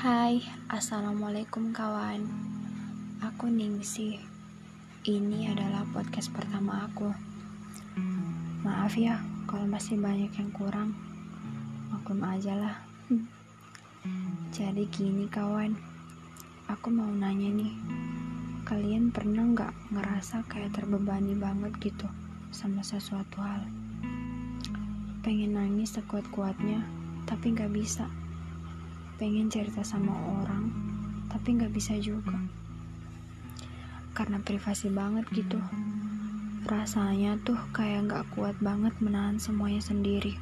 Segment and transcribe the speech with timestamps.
[0.00, 0.40] Hai,
[0.72, 2.24] assalamualaikum kawan.
[3.20, 4.16] Aku Ningsih.
[5.04, 7.12] Ini adalah podcast pertama aku.
[8.64, 10.96] Maaf ya kalau masih banyak yang kurang.
[11.92, 12.80] Maklum aja lah.
[14.56, 15.76] Jadi gini kawan,
[16.72, 17.76] aku mau nanya nih.
[18.64, 22.08] Kalian pernah nggak ngerasa kayak terbebani banget gitu
[22.48, 23.68] sama sesuatu hal?
[25.20, 26.88] Pengen nangis sekuat-kuatnya,
[27.28, 28.08] tapi nggak bisa
[29.20, 30.72] pengen cerita sama orang
[31.28, 32.40] tapi nggak bisa juga.
[34.16, 35.60] Karena privasi banget gitu.
[36.64, 40.40] Rasanya tuh kayak nggak kuat banget menahan semuanya sendiri.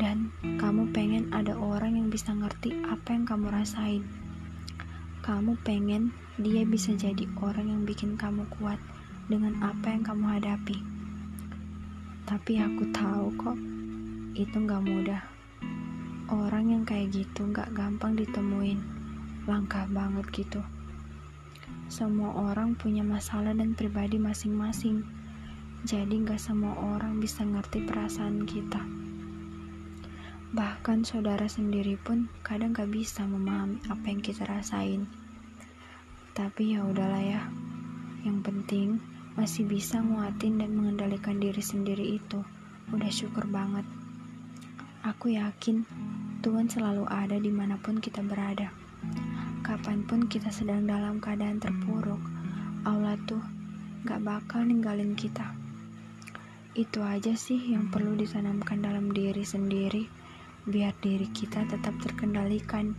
[0.00, 4.00] Dan kamu pengen ada orang yang bisa ngerti apa yang kamu rasain.
[5.20, 8.80] Kamu pengen dia bisa jadi orang yang bikin kamu kuat
[9.28, 10.80] dengan apa yang kamu hadapi.
[12.24, 13.58] Tapi aku tahu kok
[14.34, 15.33] itu nggak mudah
[16.32, 18.80] orang yang kayak gitu gak gampang ditemuin.
[19.44, 20.60] Langka banget gitu.
[21.92, 25.04] Semua orang punya masalah dan pribadi masing-masing.
[25.84, 28.80] Jadi gak semua orang bisa ngerti perasaan kita.
[30.54, 35.04] Bahkan saudara sendiri pun kadang gak bisa memahami apa yang kita rasain.
[36.32, 37.42] Tapi ya udahlah ya.
[38.24, 38.88] Yang penting
[39.36, 42.40] masih bisa nguatin dan mengendalikan diri sendiri itu.
[42.94, 43.84] Udah syukur banget
[45.04, 45.84] Aku yakin
[46.40, 48.72] Tuhan selalu ada di mana pun kita berada.
[49.60, 52.24] Kapan pun kita sedang dalam keadaan terpuruk,
[52.88, 53.44] Allah tuh
[54.08, 55.52] gak bakal ninggalin kita.
[56.72, 60.08] Itu aja sih yang perlu ditanamkan dalam diri sendiri,
[60.64, 62.96] biar diri kita tetap terkendalikan,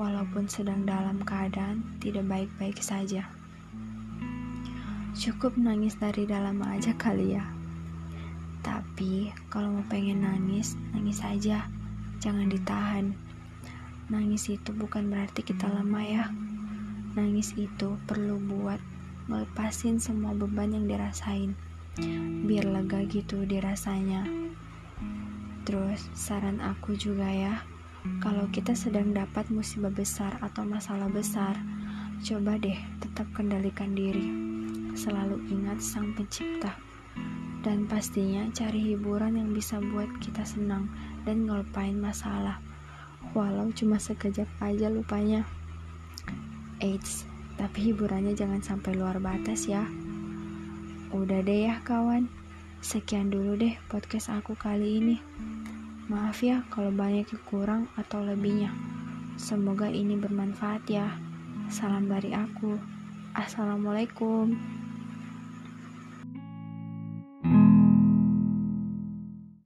[0.00, 3.28] walaupun sedang dalam keadaan tidak baik-baik saja.
[5.12, 7.44] Cukup nangis dari dalam aja kali ya.
[8.92, 11.64] Tapi kalau mau pengen nangis, nangis aja.
[12.20, 13.16] Jangan ditahan.
[14.12, 16.24] Nangis itu bukan berarti kita lemah ya.
[17.16, 18.76] Nangis itu perlu buat
[19.32, 21.56] ngelepasin semua beban yang dirasain.
[22.44, 24.28] Biar lega gitu dirasanya.
[25.64, 27.64] Terus saran aku juga ya,
[28.20, 31.56] kalau kita sedang dapat musibah besar atau masalah besar,
[32.20, 34.28] coba deh tetap kendalikan diri.
[34.92, 36.76] Selalu ingat sang pencipta
[37.62, 40.90] dan pastinya cari hiburan yang bisa buat kita senang
[41.22, 42.58] dan ngelupain masalah.
[43.32, 45.46] Walau cuma sekejap aja lupanya.
[46.82, 47.22] Eits,
[47.54, 49.86] tapi hiburannya jangan sampai luar batas ya.
[51.14, 52.26] Udah deh ya kawan.
[52.82, 55.16] Sekian dulu deh podcast aku kali ini.
[56.10, 58.74] Maaf ya kalau banyak yang kurang atau lebihnya.
[59.38, 61.14] Semoga ini bermanfaat ya.
[61.70, 62.74] Salam dari aku.
[63.38, 64.81] Assalamualaikum